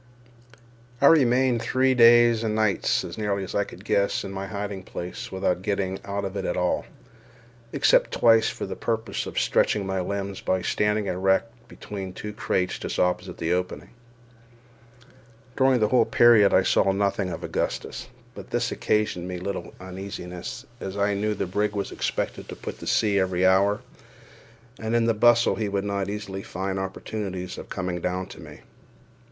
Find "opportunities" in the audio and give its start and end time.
26.79-27.59